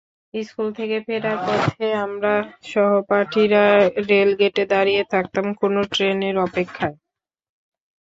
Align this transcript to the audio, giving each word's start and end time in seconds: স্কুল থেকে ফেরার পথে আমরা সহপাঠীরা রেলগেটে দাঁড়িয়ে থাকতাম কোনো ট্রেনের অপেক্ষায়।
স্কুল 0.33 0.67
থেকে 0.73 0.97
ফেরার 1.05 1.37
পথে 1.47 1.87
আমরা 2.05 2.33
সহপাঠীরা 2.65 3.63
রেলগেটে 4.09 4.63
দাঁড়িয়ে 4.73 5.03
থাকতাম 5.13 5.45
কোনো 5.61 5.79
ট্রেনের 5.93 6.35
অপেক্ষায়। 6.39 6.97